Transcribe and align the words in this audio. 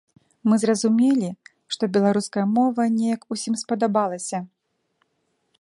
Мы 0.51 0.55
зразумелі, 0.63 1.29
што 1.75 1.83
беларуская 1.99 2.45
мова 2.57 2.81
неяк 2.97 3.21
усім 3.37 3.53
спадабалася. 3.67 4.37